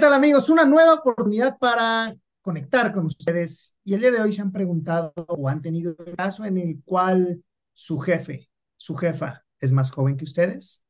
[0.00, 0.48] tal amigos?
[0.48, 5.12] Una nueva oportunidad para conectar con ustedes y el día de hoy se han preguntado
[5.28, 10.16] o han tenido un caso en el cual su jefe, su jefa es más joven
[10.16, 10.82] que ustedes.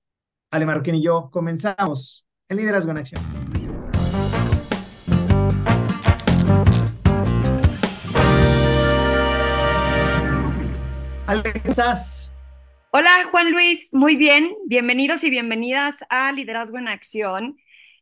[0.53, 3.21] Ale Marroquín y yo comenzamos en Liderazgo en Acción.
[11.27, 12.33] Ale, ¿cómo estás?
[12.93, 14.55] Hola Juan Luis, muy bien.
[14.67, 17.57] Bienvenidos y bienvenidas a Liderazgo en Acción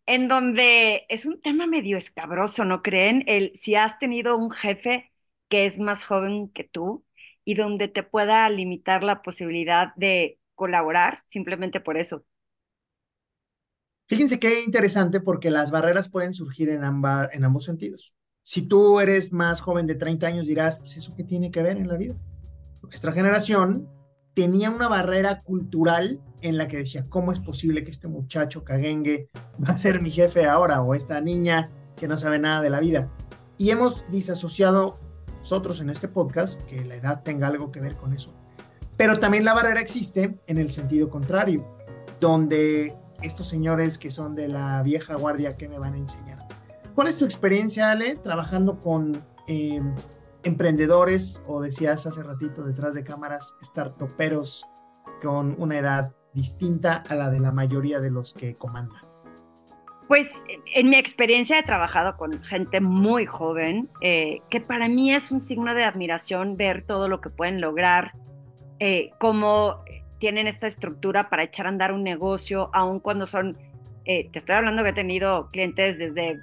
[0.08, 3.24] en donde es un tema medio escabroso, ¿no creen?
[3.28, 5.12] El si has tenido un jefe
[5.48, 7.06] que es más joven que tú
[7.44, 12.24] y donde te pueda limitar la posibilidad de colaborar simplemente por eso.
[14.06, 18.14] Fíjense qué interesante porque las barreras pueden surgir en, en ambos sentidos.
[18.42, 21.76] Si tú eres más joven de 30 años dirás, pues eso qué tiene que ver
[21.76, 22.14] en la vida.
[22.82, 23.88] Nuestra generación
[24.38, 29.30] tenía una barrera cultural en la que decía, ¿cómo es posible que este muchacho caguengue
[29.60, 30.80] va a ser mi jefe ahora?
[30.80, 33.10] O esta niña que no sabe nada de la vida.
[33.56, 35.00] Y hemos disasociado
[35.38, 38.32] nosotros en este podcast que la edad tenga algo que ver con eso.
[38.96, 41.66] Pero también la barrera existe en el sentido contrario,
[42.20, 46.46] donde estos señores que son de la vieja guardia, ¿qué me van a enseñar?
[46.94, 49.82] ¿Cuál es tu experiencia, Ale, trabajando con eh,
[50.48, 54.66] emprendedores o decías hace ratito detrás de cámaras, startuperos
[55.22, 59.02] con una edad distinta a la de la mayoría de los que comandan?
[60.08, 60.32] Pues
[60.74, 65.38] en mi experiencia he trabajado con gente muy joven, eh, que para mí es un
[65.38, 68.12] signo de admiración ver todo lo que pueden lograr,
[68.78, 69.84] eh, cómo
[70.18, 73.58] tienen esta estructura para echar a andar un negocio, aun cuando son
[74.08, 76.40] eh, te estoy hablando que he tenido clientes desde,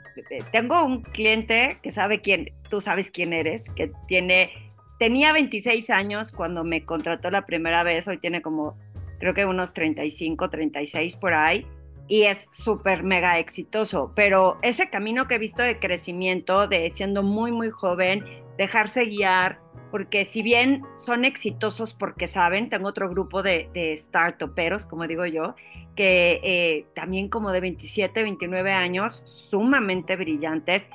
[0.52, 4.52] tengo un cliente que sabe quién, tú sabes quién eres, que tiene,
[4.99, 8.77] tenía 26 años cuando me contrató la primera vez, hoy tiene como,
[9.19, 11.66] creo que unos 35, 36 por ahí,
[12.08, 17.23] y es súper mega exitoso, pero ese camino que he visto de crecimiento, de siendo
[17.23, 18.23] muy, muy joven,
[18.59, 19.59] dejarse guiar,
[19.91, 25.26] porque si bien son exitosos porque saben, tengo otro grupo de, de startuperos, como digo
[25.26, 25.55] yo,
[25.95, 30.89] que eh, también como de 27, 29 años, sumamente brillantes,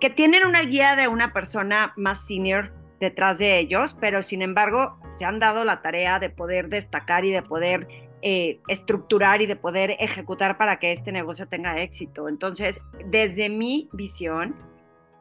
[0.00, 4.98] que tienen una guía de una persona más senior detrás de ellos, pero sin embargo
[5.16, 7.88] se han dado la tarea de poder destacar y de poder
[8.22, 12.28] eh, estructurar y de poder ejecutar para que este negocio tenga éxito.
[12.28, 14.56] Entonces, desde mi visión,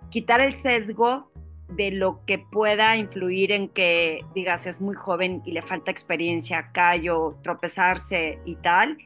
[0.10, 1.32] quitar el sesgo
[1.70, 6.72] de lo que pueda influir en que digas es muy joven y le falta experiencia,
[6.72, 8.98] callo, tropezarse y tal,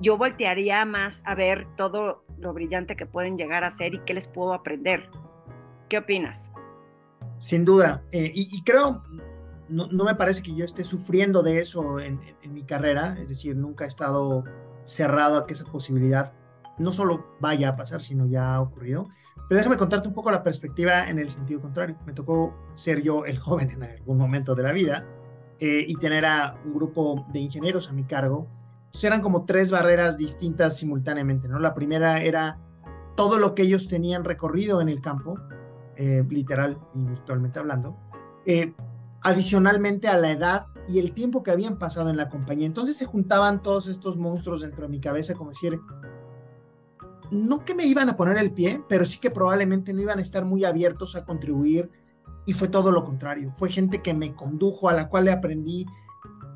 [0.00, 4.14] yo voltearía más a ver todo lo brillante que pueden llegar a ser y qué
[4.14, 5.10] les puedo aprender.
[5.88, 6.50] ¿Qué opinas?
[7.38, 9.02] Sin duda, eh, y, creo,
[9.68, 13.84] no, me parece que yo esté sufriendo de eso en, mi carrera, es decir, nunca
[13.84, 14.44] he estado
[14.84, 16.32] cerrado a que esa posibilidad
[16.78, 19.08] no solo vaya a pasar, sino ya ha ocurrido.
[19.48, 21.96] Pero déjame contarte un poco la perspectiva en el sentido contrario.
[22.06, 25.06] Me tocó ser yo el joven en algún momento de la vida
[25.58, 28.48] eh, y tener a un grupo de ingenieros a mi cargo
[29.06, 31.58] eran como tres barreras distintas simultáneamente, ¿no?
[31.58, 32.58] La primera era
[33.16, 35.38] todo lo que ellos tenían recorrido en el campo,
[35.96, 37.96] eh, literal y virtualmente hablando,
[38.46, 38.74] eh,
[39.22, 42.66] adicionalmente a la edad y el tiempo que habían pasado en la compañía.
[42.66, 45.78] Entonces se juntaban todos estos monstruos dentro de mi cabeza, como decir,
[47.30, 50.22] no que me iban a poner el pie, pero sí que probablemente no iban a
[50.22, 51.90] estar muy abiertos a contribuir
[52.46, 53.52] y fue todo lo contrario.
[53.54, 55.86] Fue gente que me condujo, a la cual le aprendí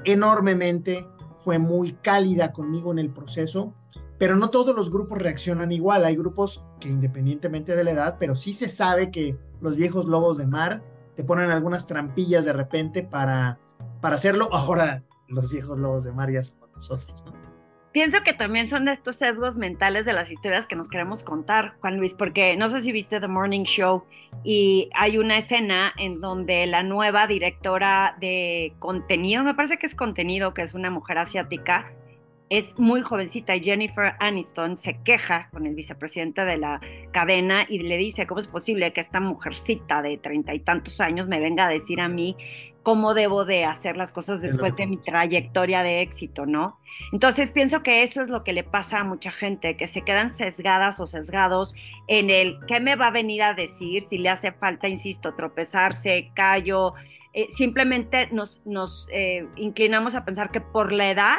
[0.04, 3.74] enormemente, fue muy cálida conmigo en el proceso,
[4.18, 6.04] pero no todos los grupos reaccionan igual.
[6.04, 10.38] Hay grupos que independientemente de la edad, pero sí se sabe que los viejos lobos
[10.38, 10.82] de mar
[11.16, 13.58] te ponen algunas trampillas de repente para,
[14.00, 14.48] para hacerlo.
[14.52, 17.51] Ahora los viejos lobos de mar ya somos nosotros, ¿no?
[17.92, 21.98] Pienso que también son estos sesgos mentales de las historias que nos queremos contar, Juan
[21.98, 24.04] Luis, porque no sé si viste The Morning Show
[24.42, 29.94] y hay una escena en donde la nueva directora de contenido, me parece que es
[29.94, 31.92] contenido, que es una mujer asiática,
[32.48, 36.80] es muy jovencita y Jennifer Aniston se queja con el vicepresidente de la
[37.10, 41.28] cadena y le dice, ¿cómo es posible que esta mujercita de treinta y tantos años
[41.28, 42.36] me venga a decir a mí
[42.82, 46.78] cómo debo de hacer las cosas después de mi trayectoria de éxito, ¿no?
[47.12, 50.30] Entonces pienso que eso es lo que le pasa a mucha gente, que se quedan
[50.30, 51.74] sesgadas o sesgados
[52.08, 56.30] en el qué me va a venir a decir, si le hace falta, insisto, tropezarse,
[56.34, 56.94] callo,
[57.32, 61.38] eh, simplemente nos, nos eh, inclinamos a pensar que por la edad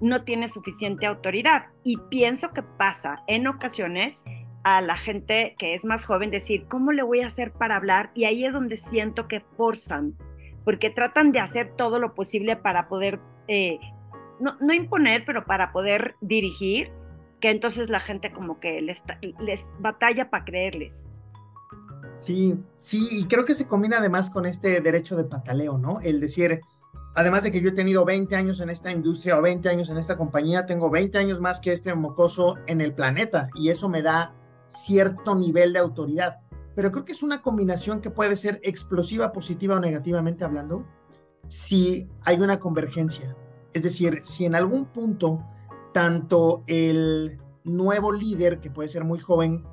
[0.00, 1.66] no tiene suficiente autoridad.
[1.84, 4.24] Y pienso que pasa en ocasiones
[4.62, 8.10] a la gente que es más joven decir, ¿cómo le voy a hacer para hablar?
[8.14, 10.16] Y ahí es donde siento que forzan
[10.66, 13.78] porque tratan de hacer todo lo posible para poder, eh,
[14.40, 16.90] no, imponer, pero para poder dirigir,
[17.40, 19.00] que entonces la gente como que les,
[19.38, 21.08] les batalla para creerles.
[22.14, 26.00] Sí, sí, y creo que se combina además con este derecho de pataleo, ¿no?
[26.00, 26.60] El decir,
[27.14, 29.98] además de que yo he tenido 20 años en esta industria o 20 años en
[29.98, 34.02] esta compañía, tengo 20 años más que este mocoso en el planeta y eso me
[34.02, 34.34] da
[34.66, 36.40] cierto nivel de autoridad.
[36.76, 40.84] Pero creo que es una combinación que puede ser explosiva, positiva o negativamente hablando,
[41.48, 43.34] si hay una convergencia.
[43.72, 45.42] Es decir, si en algún punto
[45.92, 49.64] tanto el nuevo líder, que puede ser muy joven,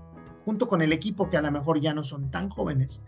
[0.46, 3.04] junto con el equipo que a lo mejor ya no son tan jóvenes,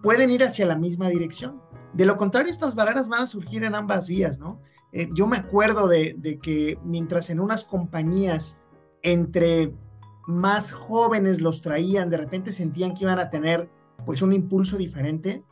[0.00, 1.60] pueden ir hacia la misma dirección.
[1.92, 4.60] De lo contrario, estas barreras van a surgir en ambas vías, ¿no?
[4.92, 8.60] Eh, yo me acuerdo de, de, que mientras en unas compañías
[9.02, 9.74] entre
[10.26, 13.68] más jóvenes los traían, de repente sentían que iban a tener
[14.04, 15.44] pues un impulso diferente,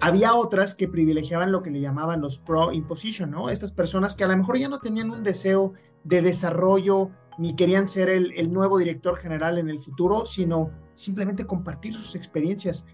[0.00, 3.48] había otras que privilegiaban lo que le llamaban los pro imposition, ¿no?
[3.48, 5.72] Estas personas que a lo mejor ya no tenían un deseo
[6.02, 11.94] de desarrollo ni querían ser el, nuevo director general en el futuro, sino simplemente compartir
[11.94, 12.86] sus experiencias.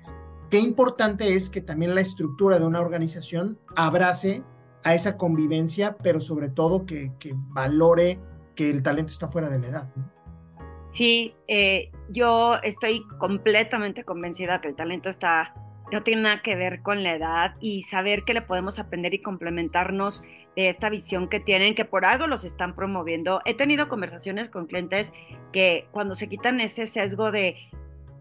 [0.48, 4.42] Qué importante es que también la estructura de una organización abrace
[4.82, 7.12] a esa convivencia, pero sobre todo que,
[7.48, 8.18] valore
[8.54, 9.92] que el talento está fuera de la edad.
[10.92, 15.54] Sí, eh, yo estoy completamente convencida que el talento está
[15.90, 19.20] no tiene nada que ver con la edad y saber que le podemos aprender y
[19.20, 20.22] complementarnos
[20.56, 23.40] de esta visión que tienen, que por algo los están promoviendo.
[23.44, 25.12] He tenido conversaciones con clientes
[25.52, 27.56] que cuando se quitan ese sesgo de,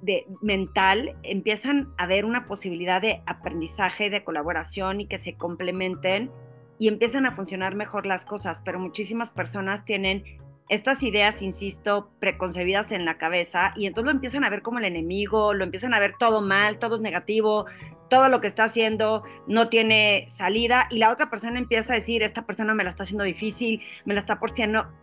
[0.02, 6.32] de mental, empiezan a ver una posibilidad de aprendizaje, de colaboración y que se complementen
[6.78, 10.24] y empiezan a funcionar mejor las cosas, pero muchísimas personas tienen
[10.70, 14.86] estas ideas, insisto, preconcebidas en la cabeza y entonces lo empiezan a ver como el
[14.86, 17.66] enemigo, lo empiezan a ver todo mal, todo es negativo,
[18.08, 22.22] todo lo que está haciendo no tiene salida y la otra persona empieza a decir,
[22.22, 24.40] esta persona me la está haciendo difícil, me la está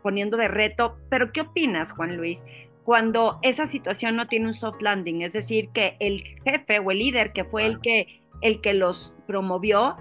[0.03, 2.45] poniendo de reto, pero ¿qué opinas, Juan Luis?
[2.85, 7.01] Cuando esa situación no tiene un soft landing, es decir, que el jefe o el
[7.01, 9.97] líder que fue el que, el que los promovió,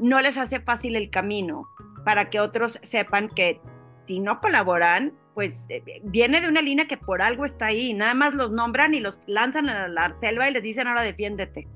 [0.00, 1.68] no les hace fácil el camino
[2.04, 3.60] para que otros sepan que
[4.04, 7.92] si no colaboran, pues eh, eh, viene de una línea que por algo está ahí,
[7.92, 11.68] nada más los nombran y los lanzan a la selva y les dicen ahora defiéndete.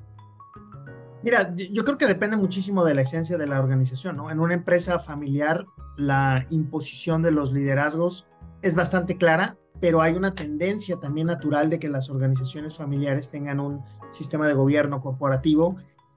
[1.22, 4.30] Mira, yo creo que depende muchísimo de la esencia de la organización, ¿no?
[4.30, 5.66] En una empresa familiar,
[5.96, 8.28] la imposición de los liderazgos
[8.62, 13.58] es bastante clara, pero hay una tendencia también natural de que las organizaciones familiares tengan
[13.58, 15.76] un sistema de gobierno corporativo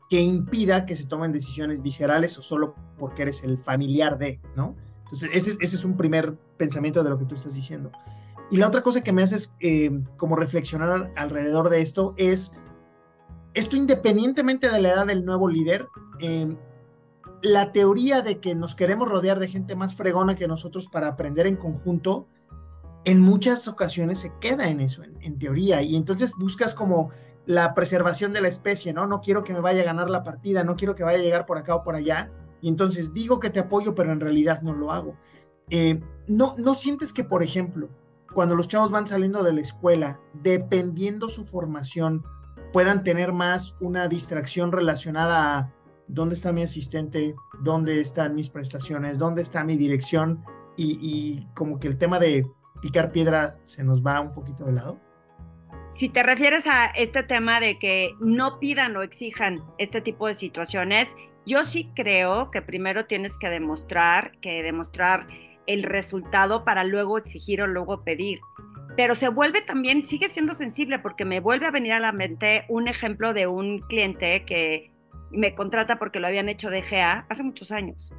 [0.10, 4.75] que impida que se tomen decisiones viscerales o solo porque eres el familiar de, ¿no?
[5.12, 7.92] Entonces, ese, es un primer pensamiento de lo que tú estás diciendo.
[8.50, 12.54] Y la otra cosa que me hace eh, como reflexionar alrededor de esto es,
[13.54, 15.88] esto independientemente de la edad del nuevo líder,
[16.19, 16.56] eh,
[17.42, 21.48] la teoría de que nos queremos rodear de gente más fregona que nosotros para aprender
[21.48, 22.28] en conjunto,
[23.04, 27.10] en muchas ocasiones se queda en eso, en, en, teoría, y entonces buscas como
[27.46, 29.07] la preservación de la especie, ¿no?
[29.07, 31.46] No quiero que me vaya a ganar la partida, no quiero que vaya a llegar
[31.46, 32.31] por acá o por allá,
[32.62, 35.16] y entonces digo que te apoyo, pero en realidad no lo hago.
[35.69, 37.90] Eh, no, ¿No sientes que, por ejemplo,
[38.34, 42.24] cuando los chavos van saliendo de la escuela, dependiendo su formación,
[42.72, 45.74] puedan tener más una distracción relacionada a
[46.08, 50.44] dónde está mi asistente, dónde están mis prestaciones, dónde está mi dirección
[50.78, 52.46] y, y como que el tema de
[52.81, 55.00] picar piedra se nos va un poquito de lado?
[55.90, 60.33] Si te refieres a este tema de que no pidan o exijan este tipo de
[60.33, 61.14] situaciones,
[61.45, 65.28] yo sí creo que primero tienes que demostrar, que demostrar
[65.68, 68.40] el resultado para luego exigir o luego pedir.
[68.98, 72.66] Pero se vuelve también, sigue siendo sensible porque me vuelve a venir a la mente
[72.68, 74.92] un ejemplo de un cliente que
[75.31, 78.12] me contrata porque lo habían hecho de GA hace muchos años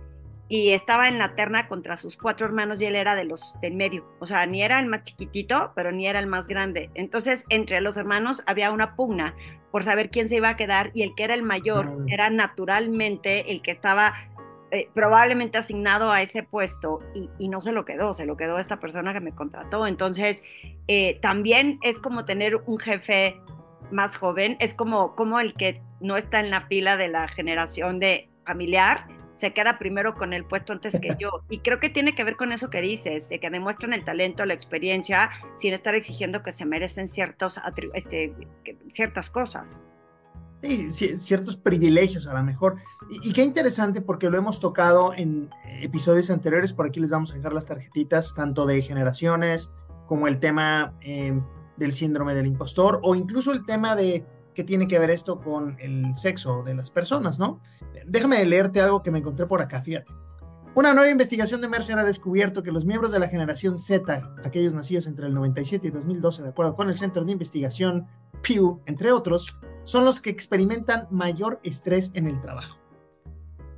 [0.49, 3.75] y estaba en la terna contra sus cuatro hermanos y él era de los del
[3.75, 6.91] medio, o sea, ni era el más chiquitito, pero ni era el más grande.
[6.95, 9.35] Entonces, entre los hermanos había una pugna
[9.71, 13.51] por saber quién se iba a quedar y el que era el mayor era naturalmente
[13.51, 14.13] el que estaba
[14.75, 17.01] eh, probablemente asignado a ese puesto
[17.39, 19.87] y, no se lo quedó, se lo quedó esta persona que me contrató.
[19.87, 20.43] Entonces,
[20.89, 23.39] eh, también es como tener un jefe
[23.91, 28.01] más joven, es como, como el que no está en la fila de la generación
[28.01, 29.07] de familiar,
[29.37, 31.31] se queda primero con el puesto antes que yo.
[31.51, 34.45] Y creo que tiene que ver con eso que dices, de que demuestran el talento,
[34.47, 37.61] la experiencia, sin estar exigiendo que se merecen ciertos
[37.95, 38.35] este,
[38.89, 39.83] ciertas cosas.
[40.63, 42.77] Sí, ciertos privilegios a lo mejor.
[43.11, 47.35] Y, qué interesante porque lo hemos tocado en episodios anteriores, por aquí les vamos a
[47.35, 49.73] dejar las tarjetitas, tanto de generaciones
[50.07, 51.33] como el tema eh,
[51.77, 55.77] del síndrome del impostor o incluso el tema de qué tiene que ver esto con
[55.81, 57.61] el sexo de las personas, ¿no?
[58.07, 60.13] Déjame leerte algo que me encontré por acá, fíjate.
[60.75, 64.73] Una nueva investigación de Mercer ha descubierto que los miembros de la generación Z, aquellos
[64.73, 68.07] nacidos entre el 97 y 2012, de acuerdo con el Centro de Investigación
[68.43, 69.55] Pew, entre otros,
[69.85, 72.79] son los que experimentan mayor estrés en el trabajo.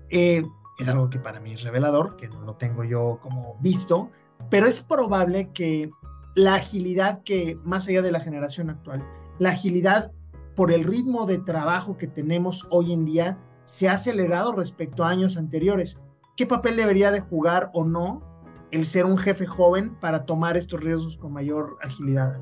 [0.09, 0.45] Eh,
[0.79, 4.11] es algo que para mí es revelador, que no lo tengo yo como visto,
[4.49, 5.91] pero es probable que
[6.37, 9.05] la agilidad que, más allá de la generación actual,
[9.39, 10.13] la agilidad
[10.55, 15.09] por el ritmo de trabajo que tenemos hoy en día se ha acelerado respecto a
[15.09, 16.03] años anteriores
[16.37, 18.21] ¿Qué papel debería de jugar o no
[18.73, 22.41] el ser un jefe joven para tomar estos riesgos con mayor agilidad?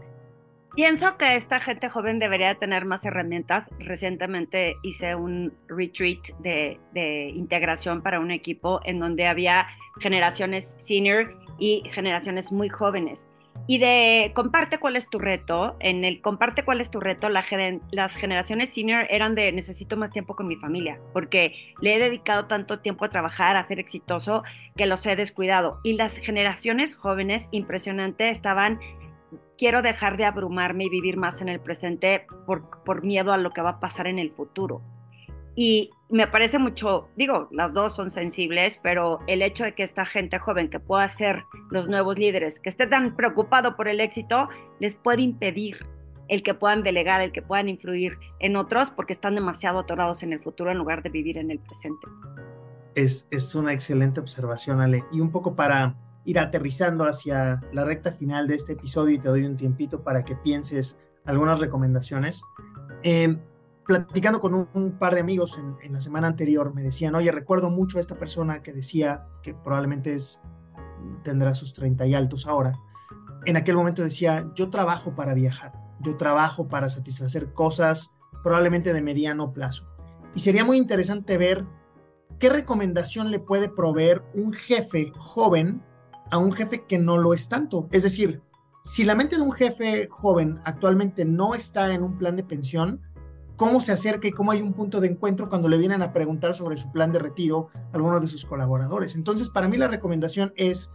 [0.75, 3.69] Pienso que esta gente joven debería tener más herramientas.
[3.79, 9.67] Recientemente hice un retreat de, de, integración para un equipo en donde había
[10.01, 13.29] generaciones senior y generaciones muy jóvenes
[13.67, 15.77] y de comparte cuál es tu reto.
[15.81, 17.47] En el comparte cuál es tu reto, las
[18.15, 22.81] generaciones senior eran de necesito más tiempo con mi familia, porque le he dedicado tanto
[22.81, 24.43] tiempo a trabajar, a ser exitoso,
[24.77, 25.81] que los he descuidado.
[25.83, 28.81] Y las generaciones jóvenes, impresionante, estaban
[29.57, 33.51] quiero dejar de abrumarme y vivir más en el presente por, por miedo a lo
[33.51, 34.83] que va a pasar en el futuro.
[35.55, 40.05] Y me parece mucho, digo, las dos son sensibles, pero el hecho de que esta
[40.05, 44.49] gente joven que pueda ser los nuevos líderes, que esté tan preocupado por el éxito,
[44.79, 45.87] les puede impedir
[46.29, 50.33] el que puedan delegar, el que puedan influir en otros, porque están demasiado atorados en
[50.33, 52.07] el futuro en lugar de vivir en el presente.
[52.95, 55.05] Es, es una excelente observación, Ale.
[55.13, 59.29] Y un poco para ir aterrizando hacia la recta final de este episodio y te
[59.29, 62.43] doy un tiempito para que pienses algunas recomendaciones.
[63.03, 63.37] Eh,
[63.87, 67.99] platicando con un, par de amigos en, la semana anterior, me decían, oye, recuerdo mucho
[67.99, 70.41] a esta persona que decía que probablemente es,
[71.25, 72.79] tendrá sus 30 y altos ahora.
[73.45, 79.03] En aquel momento decía, yo trabajo para viajar, yo trabajo para satisfacer cosas probablemente de
[79.03, 79.89] mediano plazo.
[80.35, 81.67] Y sería muy interesante ver
[82.39, 85.83] qué recomendación le puede proveer un jefe joven
[86.31, 87.89] a un jefe que no lo es tanto.
[87.91, 88.41] Es decir,
[88.83, 93.01] si la mente de un jefe joven actualmente no está en un plan de pensión,
[93.63, 96.53] cómo se acerca y cómo hay un punto de encuentro cuando le vienen a preguntar
[96.53, 99.15] sobre su plan de retiro a algunos de sus colaboradores.
[99.15, 100.91] Entonces, para mí la recomendación es,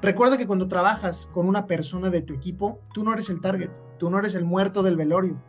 [0.00, 3.70] recuerda que cuando trabajas con una persona de tu equipo, tú no eres el target,
[3.98, 5.42] tú no eres el muerto del velorio,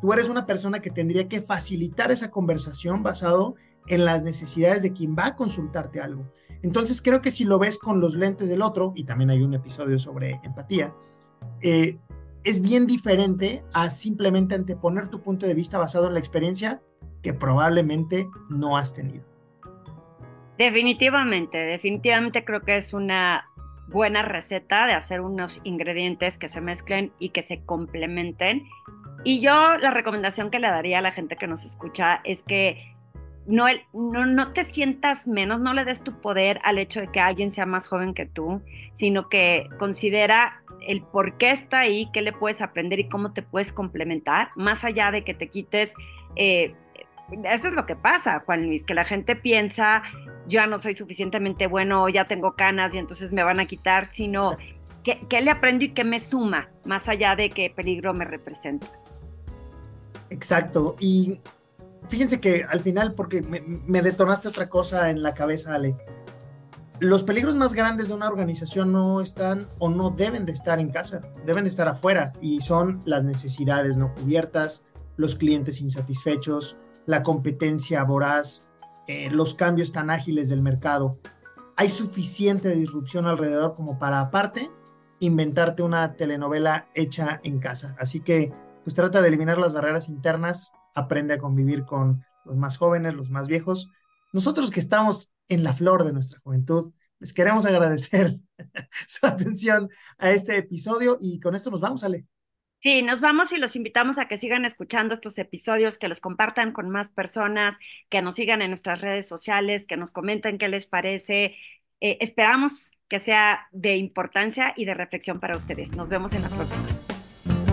[0.00, 4.94] tú eres una persona que tendría que facilitar esa conversación basado en las necesidades de
[4.94, 6.32] quien va a consultarte algo.
[6.62, 9.52] Entonces, creo que si lo ves con los lentes del otro, y también hay un
[9.52, 10.94] episodio sobre empatía,
[11.60, 11.98] eh,
[12.44, 16.80] es bien diferente a simplemente anteponer tu punto de vista basado en la experiencia
[17.22, 19.24] que probablemente no has tenido.
[20.58, 23.50] Definitivamente, definitivamente creo que es una
[23.88, 28.64] buena receta de hacer unos ingredientes que se mezclen y que se complementen.
[29.24, 32.93] Y yo la recomendación que le daría a la gente que nos escucha es que
[33.46, 37.20] no, no, no, te sientas menos, no le des tu poder al hecho de que
[37.20, 42.22] alguien sea más joven que tú, sino que considera el por qué está ahí, qué
[42.22, 45.94] le puedes aprender y cómo te puedes complementar, más allá de que te quites...
[46.36, 46.74] Eh,
[47.44, 50.02] eso es lo que pasa, Juan Luis, que la gente piensa,
[50.46, 54.58] ya no soy suficientemente bueno, ya tengo canas y entonces me van a quitar, sino
[55.02, 58.86] ¿qué, qué le aprendo y qué me suma, más allá de qué peligro me representa.
[60.28, 61.40] Exacto, y
[62.06, 65.96] fíjense que al final, porque me, detonaste otra cosa en la cabeza, Ale,
[67.00, 70.90] los peligros más grandes de una organización no están o no deben de estar en
[70.90, 77.22] casa, deben de estar afuera y son las necesidades no cubiertas, los clientes insatisfechos, la
[77.22, 78.68] competencia voraz,
[79.06, 81.18] eh, los cambios tan ágiles del mercado.
[81.76, 84.70] Hay suficiente disrupción alrededor como para aparte
[85.18, 87.96] inventarte una telenovela hecha en casa.
[87.98, 88.52] Así que
[88.84, 93.30] pues trata de eliminar las barreras internas aprende a convivir con los más jóvenes, los
[93.30, 93.90] más viejos.
[94.32, 98.38] Nosotros que estamos en la flor de nuestra juventud, les queremos agradecer
[99.08, 102.26] su atención a este episodio y con esto nos vamos, Ale.
[102.80, 106.72] Sí, nos vamos y los invitamos a que sigan escuchando estos episodios, que los compartan
[106.72, 107.78] con más personas,
[108.10, 111.56] que nos sigan en nuestras redes sociales, que nos comenten qué les parece.
[112.02, 115.96] Eh, esperamos que sea de importancia y de reflexión para ustedes.
[115.96, 116.84] Nos vemos en la próxima.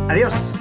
[0.08, 0.56] Adiós.